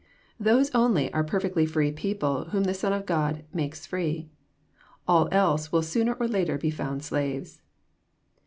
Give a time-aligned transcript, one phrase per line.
[0.39, 4.31] Those only are perfectly free people whom the Son of God" makes free."
[5.07, 7.61] All else will sooner or later be found slaves.